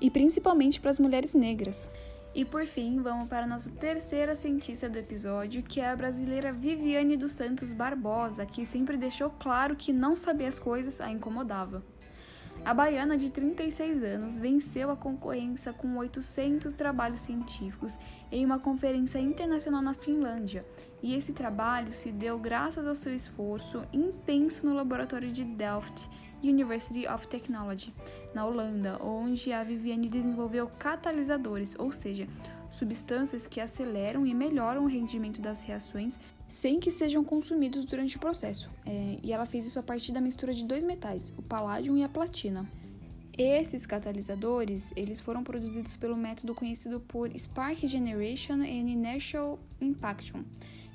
e 0.00 0.10
principalmente 0.10 0.80
para 0.80 0.90
as 0.90 0.98
mulheres 0.98 1.34
negras. 1.34 1.88
E 2.34 2.44
por 2.44 2.64
fim, 2.66 3.00
vamos 3.00 3.28
para 3.28 3.44
a 3.44 3.46
nossa 3.46 3.70
terceira 3.70 4.34
cientista 4.34 4.88
do 4.88 4.98
episódio, 4.98 5.62
que 5.62 5.80
é 5.80 5.88
a 5.88 5.96
brasileira 5.96 6.52
Viviane 6.52 7.16
dos 7.16 7.32
Santos 7.32 7.72
Barbosa, 7.72 8.46
que 8.46 8.64
sempre 8.64 8.96
deixou 8.96 9.30
claro 9.30 9.74
que 9.74 9.92
não 9.92 10.14
saber 10.14 10.46
as 10.46 10.58
coisas 10.58 11.00
a 11.00 11.10
incomodava. 11.10 11.82
A 12.64 12.74
baiana 12.74 13.16
de 13.16 13.30
36 13.30 14.02
anos 14.02 14.38
venceu 14.38 14.90
a 14.90 14.96
concorrência 14.96 15.72
com 15.72 15.96
800 15.96 16.72
trabalhos 16.74 17.20
científicos 17.20 17.98
em 18.30 18.44
uma 18.44 18.58
conferência 18.58 19.18
internacional 19.18 19.80
na 19.80 19.94
Finlândia, 19.94 20.66
e 21.02 21.14
esse 21.14 21.32
trabalho 21.32 21.94
se 21.94 22.12
deu 22.12 22.38
graças 22.38 22.86
ao 22.86 22.94
seu 22.94 23.14
esforço 23.14 23.82
intenso 23.92 24.66
no 24.66 24.74
laboratório 24.74 25.32
de 25.32 25.44
Delft 25.44 26.08
University 26.42 27.06
of 27.08 27.26
Technology, 27.26 27.92
na 28.34 28.44
Holanda, 28.44 29.02
onde 29.02 29.52
a 29.52 29.64
Viviane 29.64 30.08
desenvolveu 30.08 30.68
catalisadores, 30.78 31.74
ou 31.78 31.90
seja, 31.90 32.28
substâncias 32.70 33.46
que 33.46 33.60
aceleram 33.60 34.26
e 34.26 34.34
melhoram 34.34 34.84
o 34.84 34.88
rendimento 34.88 35.40
das 35.40 35.62
reações 35.62 36.20
sem 36.48 36.80
que 36.80 36.90
sejam 36.90 37.22
consumidos 37.22 37.84
durante 37.84 38.16
o 38.16 38.20
processo. 38.20 38.70
É, 38.86 39.18
e 39.22 39.32
ela 39.32 39.44
fez 39.44 39.66
isso 39.66 39.78
a 39.78 39.82
partir 39.82 40.12
da 40.12 40.20
mistura 40.20 40.52
de 40.52 40.64
dois 40.64 40.82
metais, 40.82 41.32
o 41.36 41.42
paládio 41.42 41.96
e 41.96 42.02
a 42.02 42.08
platina. 42.08 42.68
Esses 43.36 43.86
catalisadores, 43.86 44.92
eles 44.96 45.20
foram 45.20 45.44
produzidos 45.44 45.96
pelo 45.96 46.16
método 46.16 46.54
conhecido 46.54 46.98
por 46.98 47.30
Spark 47.38 47.86
Generation 47.86 48.54
and 48.54 48.88
Inertial 48.88 49.60
Impaction, 49.80 50.42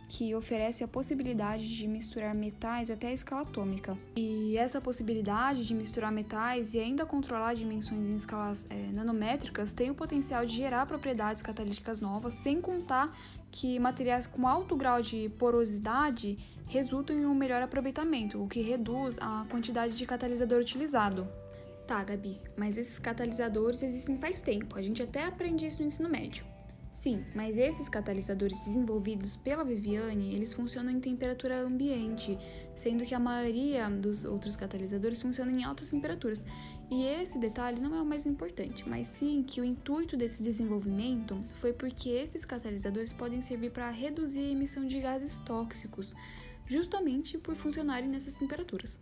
que 0.10 0.36
oferece 0.36 0.84
a 0.84 0.88
possibilidade 0.88 1.74
de 1.74 1.88
misturar 1.88 2.36
metais 2.36 2.92
até 2.92 3.08
a 3.08 3.14
escala 3.14 3.44
atômica. 3.44 3.98
E 4.14 4.58
essa 4.58 4.82
possibilidade 4.82 5.66
de 5.66 5.74
misturar 5.74 6.12
metais 6.12 6.74
e 6.74 6.80
ainda 6.80 7.06
controlar 7.06 7.54
dimensões 7.54 8.02
em 8.02 8.16
escalas 8.16 8.68
é, 8.70 8.92
nanométricas 8.92 9.72
tem 9.72 9.90
o 9.90 9.96
potencial 9.96 10.46
de 10.46 10.54
gerar 10.54 10.86
propriedades 10.86 11.42
catalíticas 11.42 12.02
novas, 12.02 12.34
sem 12.34 12.60
contar 12.60 13.18
que 13.54 13.78
materiais 13.80 14.26
com 14.26 14.48
alto 14.48 14.76
grau 14.76 15.00
de 15.00 15.30
porosidade 15.38 16.40
resultam 16.66 17.16
em 17.16 17.26
um 17.28 17.36
melhor 17.36 17.62
aproveitamento, 17.62 18.44
o 18.44 18.48
que 18.48 18.62
reduz 18.62 19.20
a 19.22 19.46
quantidade 19.48 19.96
de 19.96 20.06
catalisador 20.08 20.60
utilizado. 20.60 21.28
Tá, 21.86 22.04
Gabi, 22.04 22.42
mas 22.58 22.78
esses 22.78 22.98
catalisadores 22.98 23.84
existem 23.84 24.18
faz 24.18 24.42
tempo, 24.42 24.76
a 24.76 24.82
gente 24.82 25.04
até 25.04 25.26
aprende 25.26 25.68
isso 25.68 25.82
no 25.82 25.86
ensino 25.86 26.10
médio. 26.10 26.44
Sim, 26.94 27.26
mas 27.34 27.58
esses 27.58 27.90
catalisadores 27.90 28.60
desenvolvidos 28.60 29.36
pela 29.36 29.66
Viviane, 29.66 30.36
eles 30.36 30.54
funcionam 30.54 30.92
em 30.92 31.00
temperatura 31.00 31.60
ambiente, 31.60 32.38
sendo 32.76 33.04
que 33.04 33.16
a 33.16 33.20
maioria 33.20 33.90
dos 33.90 34.24
outros 34.24 34.56
catalisadores 34.56 35.20
funcionam 35.20 35.52
em 35.52 35.64
altas 35.64 35.90
temperaturas. 35.90 36.46
E 36.92 37.04
esse 37.04 37.40
detalhe 37.40 37.82
não 37.82 37.96
é 37.96 38.02
o 38.02 38.06
mais 38.06 38.28
importante, 38.28 38.88
mas 38.88 39.08
sim 39.08 39.42
que 39.42 39.60
o 39.60 39.66
intuito 39.66 40.16
desse 40.16 40.44
desenvolvimento 40.44 41.44
foi 41.56 41.74
porque 41.74 42.10
esses 42.10 42.46
catalisadores 42.46 43.12
podem 43.12 43.42
servir 43.42 43.72
para 43.72 43.90
reduzir 43.90 44.42
a 44.42 44.52
emissão 44.52 44.86
de 44.86 45.00
gases 45.00 45.40
tóxicos, 45.40 46.16
justamente 46.68 47.40
por 47.40 47.56
funcionarem 47.56 48.08
nessas 48.08 48.36
temperaturas. 48.36 49.00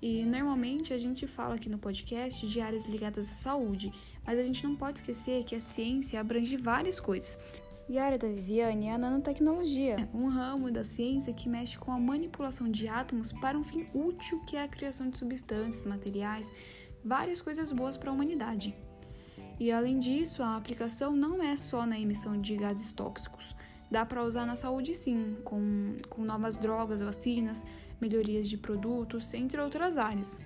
E 0.00 0.24
normalmente 0.24 0.92
a 0.92 0.98
gente 0.98 1.26
fala 1.26 1.54
aqui 1.54 1.68
no 1.68 1.78
podcast 1.78 2.46
de 2.46 2.60
áreas 2.60 2.86
ligadas 2.86 3.30
à 3.30 3.32
saúde, 3.32 3.92
mas 4.24 4.38
a 4.38 4.42
gente 4.42 4.64
não 4.64 4.76
pode 4.76 4.98
esquecer 4.98 5.44
que 5.44 5.54
a 5.54 5.60
ciência 5.60 6.20
abrange 6.20 6.56
várias 6.56 7.00
coisas. 7.00 7.38
E 7.88 7.98
a 7.98 8.04
área 8.04 8.18
da 8.18 8.26
Viviane 8.26 8.88
é 8.88 8.94
a 8.94 8.98
nanotecnologia, 8.98 10.08
um 10.12 10.26
ramo 10.28 10.72
da 10.72 10.82
ciência 10.82 11.32
que 11.32 11.48
mexe 11.48 11.78
com 11.78 11.92
a 11.92 11.98
manipulação 11.98 12.68
de 12.68 12.88
átomos 12.88 13.32
para 13.32 13.56
um 13.56 13.62
fim 13.62 13.86
útil 13.94 14.40
que 14.40 14.56
é 14.56 14.62
a 14.62 14.68
criação 14.68 15.08
de 15.08 15.16
substâncias, 15.16 15.86
materiais, 15.86 16.52
várias 17.04 17.40
coisas 17.40 17.70
boas 17.70 17.96
para 17.96 18.10
a 18.10 18.12
humanidade. 18.12 18.74
E 19.58 19.70
além 19.70 19.98
disso, 19.98 20.42
a 20.42 20.56
aplicação 20.56 21.14
não 21.14 21.42
é 21.42 21.56
só 21.56 21.86
na 21.86 21.98
emissão 21.98 22.38
de 22.40 22.56
gases 22.56 22.92
tóxicos. 22.92 23.54
Dá 23.90 24.04
para 24.04 24.24
usar 24.24 24.44
na 24.44 24.56
saúde 24.56 24.94
sim, 24.94 25.36
com, 25.44 25.96
com 26.08 26.24
novas 26.24 26.58
drogas, 26.58 27.00
vacinas, 27.00 27.64
melhorias 28.00 28.48
de 28.48 28.56
produtos, 28.56 29.32
entre 29.34 29.60
outras 29.60 29.96
áreas. 29.96 30.38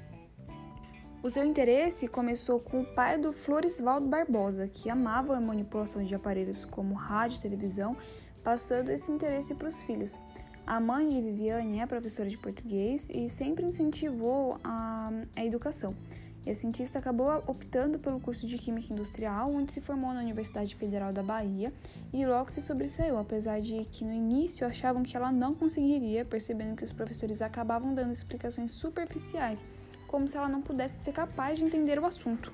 O 1.22 1.28
seu 1.28 1.44
interesse 1.44 2.08
começou 2.08 2.58
com 2.60 2.80
o 2.80 2.94
pai 2.94 3.18
do 3.18 3.30
Floresvaldo 3.30 4.08
Barbosa, 4.08 4.66
que 4.66 4.88
amava 4.88 5.36
a 5.36 5.40
manipulação 5.40 6.02
de 6.02 6.14
aparelhos 6.14 6.64
como 6.64 6.94
rádio 6.94 7.36
e 7.36 7.40
televisão, 7.40 7.94
passando 8.42 8.88
esse 8.88 9.12
interesse 9.12 9.54
para 9.54 9.68
os 9.68 9.82
filhos. 9.82 10.18
A 10.66 10.80
mãe 10.80 11.08
de 11.08 11.20
Viviane 11.20 11.80
é 11.80 11.86
professora 11.86 12.28
de 12.28 12.38
português 12.38 13.10
e 13.12 13.28
sempre 13.28 13.66
incentivou 13.66 14.58
a, 14.64 15.10
a 15.36 15.44
educação. 15.44 15.94
E 16.44 16.50
a 16.50 16.54
cientista 16.54 16.98
acabou 16.98 17.30
optando 17.46 17.98
pelo 17.98 18.18
curso 18.18 18.46
de 18.46 18.56
Química 18.56 18.92
Industrial, 18.92 19.50
onde 19.50 19.72
se 19.72 19.80
formou 19.80 20.12
na 20.14 20.20
Universidade 20.20 20.74
Federal 20.74 21.12
da 21.12 21.22
Bahia 21.22 21.72
e 22.12 22.24
logo 22.24 22.50
se 22.50 22.60
sobressaiu, 22.60 23.18
apesar 23.18 23.60
de 23.60 23.84
que 23.84 24.04
no 24.04 24.12
início 24.12 24.66
achavam 24.66 25.02
que 25.02 25.16
ela 25.16 25.30
não 25.30 25.54
conseguiria, 25.54 26.24
percebendo 26.24 26.76
que 26.76 26.84
os 26.84 26.92
professores 26.92 27.42
acabavam 27.42 27.94
dando 27.94 28.12
explicações 28.12 28.70
superficiais 28.70 29.64
como 30.06 30.26
se 30.26 30.36
ela 30.36 30.48
não 30.48 30.60
pudesse 30.60 31.04
ser 31.04 31.12
capaz 31.12 31.58
de 31.58 31.64
entender 31.64 31.98
o 31.98 32.04
assunto. 32.04 32.52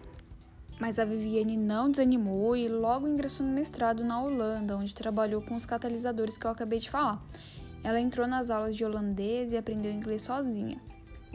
Mas 0.79 0.99
a 0.99 1.07
Viviane 1.07 1.57
não 1.57 1.91
desanimou 1.91 2.55
e 2.55 2.69
logo 2.69 3.09
ingressou 3.09 3.47
no 3.47 3.53
mestrado 3.53 4.05
na 4.05 4.21
Holanda, 4.21 4.77
onde 4.77 4.93
trabalhou 4.93 5.41
com 5.41 5.55
os 5.55 5.65
catalisadores 5.65 6.37
que 6.37 6.47
eu 6.47 6.51
acabei 6.51 6.79
de 6.79 6.91
falar. 6.91 7.25
Ela 7.83 7.99
entrou 7.99 8.27
nas 8.27 8.51
aulas 8.51 8.77
de 8.77 8.85
holandês 8.85 9.53
e 9.53 9.57
aprendeu 9.57 9.91
inglês 9.91 10.21
sozinha. 10.21 10.79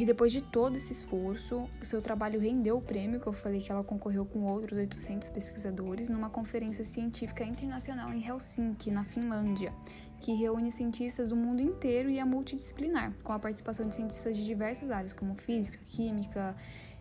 E 0.01 0.05
depois 0.05 0.31
de 0.31 0.41
todo 0.41 0.77
esse 0.77 0.91
esforço, 0.91 1.69
o 1.79 1.85
seu 1.85 2.01
trabalho 2.01 2.39
rendeu 2.39 2.75
o 2.75 2.81
prêmio 2.81 3.19
que 3.19 3.27
eu 3.27 3.33
falei 3.33 3.61
que 3.61 3.71
ela 3.71 3.83
concorreu 3.83 4.25
com 4.25 4.45
outros 4.45 4.79
800 4.79 5.29
pesquisadores 5.29 6.09
numa 6.09 6.27
conferência 6.27 6.83
científica 6.83 7.43
internacional 7.43 8.11
em 8.11 8.27
Helsinki, 8.27 8.89
na 8.89 9.03
Finlândia, 9.03 9.71
que 10.19 10.33
reúne 10.33 10.71
cientistas 10.71 11.29
do 11.29 11.35
mundo 11.35 11.61
inteiro 11.61 12.09
e 12.09 12.17
é 12.17 12.25
multidisciplinar, 12.25 13.13
com 13.23 13.31
a 13.31 13.37
participação 13.37 13.87
de 13.87 13.93
cientistas 13.93 14.35
de 14.35 14.43
diversas 14.43 14.89
áreas, 14.89 15.13
como 15.13 15.35
física, 15.35 15.77
química, 15.85 16.55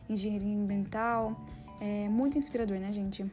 engenharia 0.06 0.54
ambiental. 0.54 1.42
É 1.80 2.06
muito 2.06 2.36
inspirador, 2.36 2.78
né, 2.78 2.92
gente? 2.92 3.24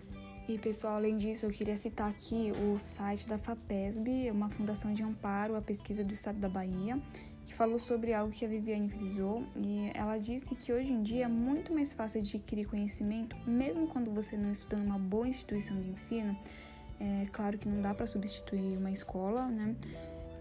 E 0.48 0.58
pessoal, 0.58 0.96
além 0.96 1.18
disso, 1.18 1.46
eu 1.46 1.50
queria 1.50 1.76
citar 1.76 2.10
aqui 2.10 2.54
o 2.54 2.80
site 2.80 3.28
da 3.28 3.38
FAPESB, 3.38 4.32
uma 4.32 4.50
fundação 4.50 4.94
de 4.94 5.04
amparo 5.04 5.58
à 5.58 5.62
pesquisa 5.62 6.06
do 6.06 6.14
estado 6.14 6.40
da 6.40 6.48
Bahia, 6.48 6.98
que 7.46 7.54
falou 7.54 7.78
sobre 7.78 8.14
algo 8.14 8.32
que 8.32 8.46
a 8.46 8.48
Viviane 8.48 8.88
frisou 8.88 9.46
e 9.58 9.92
ela 9.94 10.18
disse 10.18 10.56
que 10.56 10.72
hoje 10.72 10.94
em 10.94 11.04
dia 11.04 11.26
é 11.26 11.28
muito 11.28 11.74
mais 11.74 11.92
fácil 11.92 12.22
adquirir 12.22 12.66
conhecimento, 12.66 13.36
mesmo 13.46 13.88
quando 13.88 14.10
você 14.10 14.38
não 14.38 14.50
estuda 14.50 14.78
numa 14.78 14.98
boa 14.98 15.28
instituição 15.28 15.82
de 15.82 15.90
ensino. 15.90 16.38
É 16.98 17.26
claro 17.30 17.58
que 17.58 17.68
não 17.68 17.82
dá 17.82 17.94
para 17.94 18.06
substituir 18.06 18.78
uma 18.78 18.90
escola, 18.90 19.48
né? 19.48 19.76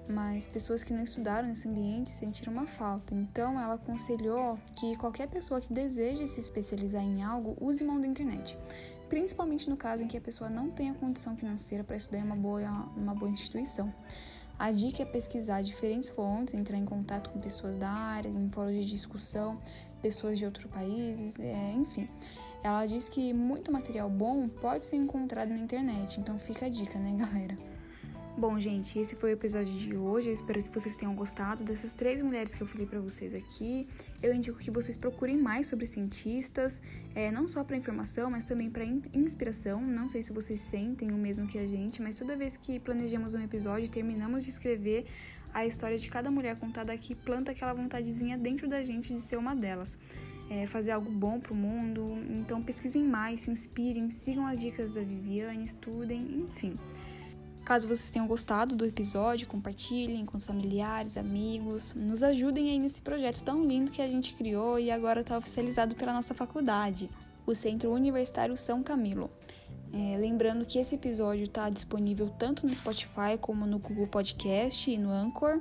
Mas 0.08 0.46
pessoas 0.46 0.84
que 0.84 0.92
não 0.92 1.02
estudaram 1.02 1.48
nesse 1.48 1.68
ambiente 1.68 2.10
sentiram 2.10 2.52
uma 2.52 2.66
falta. 2.66 3.12
Então, 3.12 3.60
ela 3.60 3.74
aconselhou 3.74 4.56
que 4.76 4.96
qualquer 4.96 5.26
pessoa 5.26 5.60
que 5.60 5.72
deseje 5.72 6.28
se 6.28 6.38
especializar 6.38 7.02
em 7.02 7.24
algo 7.24 7.56
use 7.60 7.82
mão 7.82 8.00
da 8.00 8.06
internet, 8.06 8.56
principalmente 9.08 9.68
no 9.68 9.76
caso 9.76 10.02
em 10.02 10.08
que 10.08 10.16
a 10.16 10.20
pessoa 10.20 10.50
não 10.50 10.70
tenha 10.70 10.94
condição 10.94 11.36
financeira 11.36 11.84
para 11.84 11.96
estudar 11.96 12.18
em 12.18 12.22
uma 12.22 12.36
boa, 12.36 12.88
uma 12.96 13.14
boa 13.14 13.30
instituição. 13.30 13.92
A 14.58 14.72
dica 14.72 15.02
é 15.02 15.06
pesquisar 15.06 15.60
diferentes 15.62 16.08
fontes, 16.08 16.54
entrar 16.54 16.78
em 16.78 16.84
contato 16.84 17.30
com 17.30 17.38
pessoas 17.38 17.78
da 17.78 17.90
área, 17.90 18.28
em 18.28 18.50
fóruns 18.50 18.86
de 18.86 18.90
discussão, 18.90 19.60
pessoas 20.00 20.38
de 20.38 20.46
outros 20.46 20.70
países, 20.70 21.38
é, 21.38 21.72
enfim. 21.72 22.08
Ela 22.62 22.86
diz 22.86 23.08
que 23.08 23.32
muito 23.32 23.70
material 23.70 24.08
bom 24.08 24.48
pode 24.48 24.86
ser 24.86 24.96
encontrado 24.96 25.50
na 25.50 25.58
internet, 25.58 26.18
então 26.18 26.38
fica 26.38 26.66
a 26.66 26.68
dica, 26.68 26.98
né, 26.98 27.14
galera? 27.16 27.75
Bom, 28.38 28.60
gente, 28.60 28.98
esse 28.98 29.16
foi 29.16 29.30
o 29.30 29.32
episódio 29.32 29.72
de 29.72 29.96
hoje. 29.96 30.28
Eu 30.28 30.34
espero 30.34 30.62
que 30.62 30.68
vocês 30.68 30.94
tenham 30.94 31.14
gostado 31.14 31.64
dessas 31.64 31.94
três 31.94 32.20
mulheres 32.20 32.54
que 32.54 32.62
eu 32.62 32.66
falei 32.66 32.86
para 32.86 33.00
vocês 33.00 33.34
aqui. 33.34 33.88
Eu 34.22 34.34
indico 34.34 34.58
que 34.58 34.70
vocês 34.70 34.94
procurem 34.94 35.38
mais 35.38 35.68
sobre 35.68 35.86
cientistas, 35.86 36.82
é, 37.14 37.30
não 37.30 37.48
só 37.48 37.64
para 37.64 37.78
informação, 37.78 38.30
mas 38.30 38.44
também 38.44 38.68
para 38.68 38.84
inspiração. 38.84 39.80
Não 39.80 40.06
sei 40.06 40.22
se 40.22 40.34
vocês 40.34 40.60
sentem 40.60 41.12
o 41.12 41.16
mesmo 41.16 41.46
que 41.46 41.58
a 41.58 41.66
gente, 41.66 42.02
mas 42.02 42.18
toda 42.18 42.36
vez 42.36 42.58
que 42.58 42.78
planejamos 42.78 43.32
um 43.32 43.40
episódio, 43.40 43.90
terminamos 43.90 44.44
de 44.44 44.50
escrever 44.50 45.06
a 45.54 45.64
história 45.64 45.96
de 45.96 46.10
cada 46.10 46.30
mulher 46.30 46.58
contada 46.58 46.92
aqui, 46.92 47.14
planta 47.14 47.52
aquela 47.52 47.72
vontadezinha 47.72 48.36
dentro 48.36 48.68
da 48.68 48.84
gente 48.84 49.14
de 49.14 49.20
ser 49.20 49.38
uma 49.38 49.56
delas. 49.56 49.96
É, 50.50 50.66
fazer 50.66 50.90
algo 50.90 51.10
bom 51.10 51.40
pro 51.40 51.54
mundo. 51.54 52.18
Então 52.28 52.62
pesquisem 52.62 53.02
mais, 53.02 53.40
se 53.40 53.50
inspirem, 53.50 54.10
sigam 54.10 54.46
as 54.46 54.60
dicas 54.60 54.92
da 54.92 55.00
Viviane, 55.00 55.64
estudem, 55.64 56.44
enfim. 56.44 56.78
Caso 57.66 57.88
vocês 57.88 58.10
tenham 58.10 58.28
gostado 58.28 58.76
do 58.76 58.84
episódio, 58.84 59.48
compartilhem 59.48 60.24
com 60.24 60.36
os 60.36 60.44
familiares, 60.44 61.16
amigos, 61.16 61.92
nos 61.94 62.22
ajudem 62.22 62.70
aí 62.70 62.78
nesse 62.78 63.02
projeto 63.02 63.42
tão 63.42 63.66
lindo 63.66 63.90
que 63.90 64.00
a 64.00 64.08
gente 64.08 64.34
criou 64.34 64.78
e 64.78 64.88
agora 64.88 65.22
está 65.22 65.36
oficializado 65.36 65.96
pela 65.96 66.12
nossa 66.12 66.32
faculdade, 66.32 67.10
o 67.44 67.56
Centro 67.56 67.90
Universitário 67.90 68.56
São 68.56 68.84
Camilo. 68.84 69.28
É, 69.92 70.16
lembrando 70.16 70.64
que 70.64 70.78
esse 70.78 70.94
episódio 70.94 71.46
está 71.46 71.68
disponível 71.68 72.30
tanto 72.38 72.64
no 72.64 72.72
Spotify 72.72 73.36
como 73.40 73.66
no 73.66 73.80
Google 73.80 74.06
Podcast 74.06 74.88
e 74.88 74.96
no 74.96 75.10
Anchor. 75.10 75.58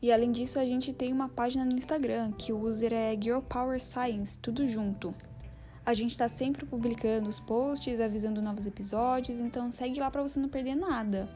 E 0.00 0.12
além 0.12 0.30
disso, 0.30 0.60
a 0.60 0.64
gente 0.64 0.92
tem 0.92 1.12
uma 1.12 1.28
página 1.28 1.64
no 1.64 1.72
Instagram, 1.72 2.30
que 2.38 2.52
o 2.52 2.60
user 2.60 2.92
é 2.92 3.18
Girl 3.20 3.40
Power 3.40 3.82
Science, 3.82 4.38
tudo 4.38 4.68
junto. 4.68 5.12
A 5.86 5.94
gente 5.94 6.10
está 6.10 6.26
sempre 6.26 6.66
publicando 6.66 7.28
os 7.28 7.38
posts, 7.38 8.00
avisando 8.00 8.42
novos 8.42 8.66
episódios, 8.66 9.38
então 9.38 9.70
segue 9.70 10.00
lá 10.00 10.10
para 10.10 10.20
você 10.20 10.38
não 10.38 10.48
perder 10.48 10.74
nada. 10.74 11.28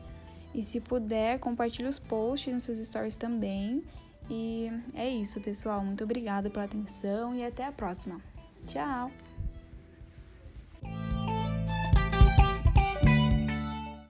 E 0.52 0.60
se 0.60 0.80
puder, 0.80 1.38
compartilhe 1.38 1.88
os 1.88 2.00
posts 2.00 2.52
nos 2.52 2.64
seus 2.64 2.78
stories 2.78 3.16
também. 3.16 3.84
E 4.28 4.68
é 4.92 5.08
isso, 5.08 5.40
pessoal. 5.40 5.84
Muito 5.84 6.02
obrigada 6.02 6.50
pela 6.50 6.64
atenção 6.64 7.32
e 7.32 7.44
até 7.44 7.64
a 7.64 7.70
próxima. 7.70 8.20
Tchau! 8.66 9.12